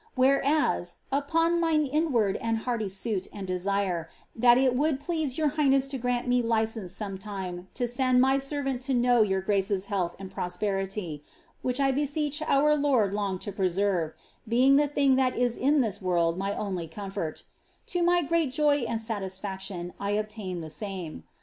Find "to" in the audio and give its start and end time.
5.85-5.99, 7.75-7.87, 8.81-8.95, 13.37-13.51, 17.85-18.01